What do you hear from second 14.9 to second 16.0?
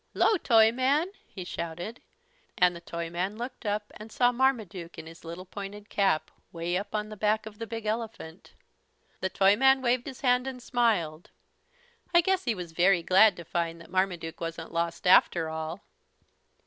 after all.